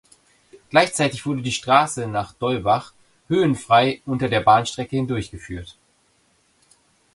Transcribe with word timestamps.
Gleichzeitig 0.71 1.27
wurde 1.27 1.43
die 1.43 1.51
Straße 1.51 2.07
nach 2.07 2.31
Deubach 2.33 2.93
höhenfrei 3.27 4.01
unter 4.07 4.29
der 4.29 4.39
Bahnstrecke 4.41 4.95
hindurchgeführt. 4.95 5.77